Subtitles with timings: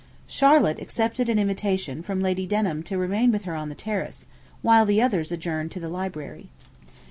[0.25, 4.25] 'Charlotte accepted an invitation from Lady Denham to remain with her on the terrace,
[4.63, 6.49] when the others adjourned to the library.